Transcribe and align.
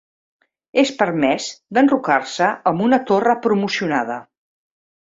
És 0.83 0.91
permès 1.01 1.51
d'enrocar-se 1.79 2.49
amb 2.75 2.87
una 2.89 3.03
torre 3.13 3.39
promocionada. 3.47 4.21